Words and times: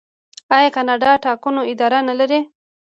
آیا 0.57 0.69
کاناډا 0.75 1.11
د 1.19 1.21
ټاکنو 1.25 1.61
اداره 1.71 1.99
نلري؟ 2.09 2.39